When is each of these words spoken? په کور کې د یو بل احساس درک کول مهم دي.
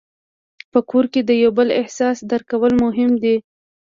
په 0.71 0.79
کور 0.89 1.05
کې 1.13 1.21
د 1.23 1.31
یو 1.43 1.51
بل 1.57 1.67
احساس 1.81 2.17
درک 2.29 2.45
کول 2.51 2.73
مهم 2.85 3.11
دي. 3.23 3.35